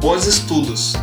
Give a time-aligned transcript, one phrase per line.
[0.00, 0.94] Bons estudos!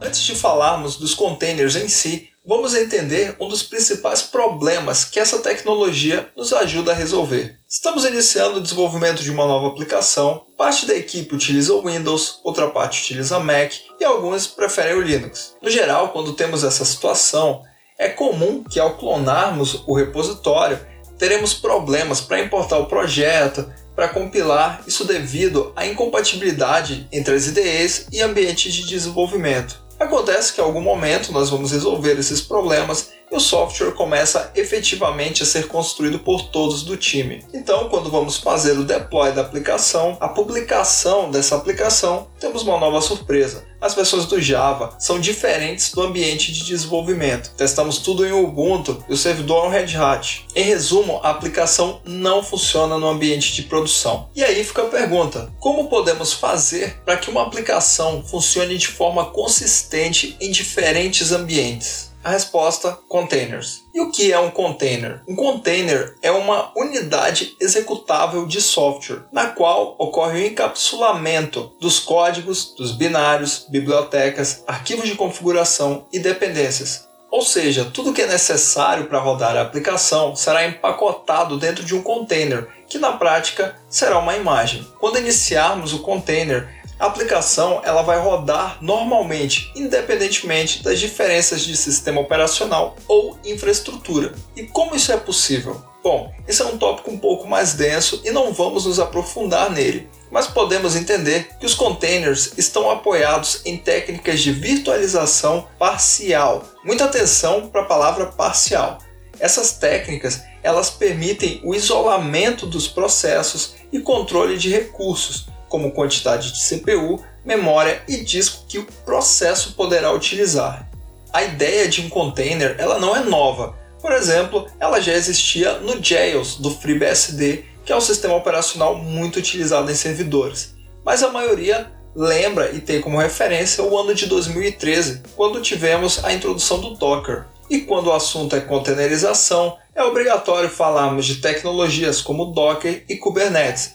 [0.00, 5.40] Antes de falarmos dos containers em si, vamos entender um dos principais problemas que essa
[5.40, 7.58] tecnologia nos ajuda a resolver.
[7.68, 12.70] Estamos iniciando o desenvolvimento de uma nova aplicação, parte da equipe utiliza o Windows, outra
[12.70, 15.54] parte utiliza Mac e alguns preferem o Linux.
[15.60, 17.62] No geral, quando temos essa situação,
[17.98, 20.80] é comum que ao clonarmos o repositório,
[21.18, 28.06] teremos problemas para importar o projeto, para compilar, isso devido à incompatibilidade entre as IDEs
[28.12, 29.80] e ambientes de desenvolvimento.
[29.98, 35.42] Acontece que em algum momento nós vamos resolver esses problemas e o software começa efetivamente
[35.42, 37.44] a ser construído por todos do time.
[37.54, 43.00] Então, quando vamos fazer o deploy da aplicação, a publicação dessa aplicação, temos uma nova
[43.00, 43.68] surpresa.
[43.80, 47.54] As versões do Java são diferentes do ambiente de desenvolvimento.
[47.56, 50.46] Testamos tudo em Ubuntu e o servidor é um Red Hat.
[50.54, 54.28] Em resumo, a aplicação não funciona no ambiente de produção.
[54.36, 59.24] E aí fica a pergunta: como podemos fazer para que uma aplicação funcione de forma
[59.26, 62.09] consistente em diferentes ambientes?
[62.22, 63.84] A resposta: containers.
[63.94, 65.22] E o que é um container?
[65.26, 72.74] Um container é uma unidade executável de software, na qual ocorre o encapsulamento dos códigos,
[72.76, 77.08] dos binários, bibliotecas, arquivos de configuração e dependências.
[77.30, 82.02] Ou seja, tudo que é necessário para rodar a aplicação será empacotado dentro de um
[82.02, 84.86] container, que na prática será uma imagem.
[84.98, 92.20] Quando iniciarmos o container, a aplicação ela vai rodar normalmente, independentemente das diferenças de sistema
[92.20, 94.34] operacional ou infraestrutura.
[94.54, 95.82] E como isso é possível?
[96.04, 100.08] Bom, esse é um tópico um pouco mais denso e não vamos nos aprofundar nele,
[100.30, 106.64] mas podemos entender que os containers estão apoiados em técnicas de virtualização parcial.
[106.84, 108.98] Muita atenção para a palavra parcial.
[109.38, 116.60] Essas técnicas elas permitem o isolamento dos processos e controle de recursos, como quantidade de
[116.68, 120.90] CPU, memória e disco que o processo poderá utilizar.
[121.32, 123.78] A ideia de um container ela não é nova.
[124.02, 129.38] Por exemplo, ela já existia no Jails do FreeBSD, que é um sistema operacional muito
[129.38, 130.74] utilizado em servidores.
[131.04, 136.32] Mas a maioria lembra e tem como referência o ano de 2013, quando tivemos a
[136.32, 137.44] introdução do Docker.
[137.68, 143.94] E quando o assunto é containerização, é obrigatório falarmos de tecnologias como Docker e Kubernetes,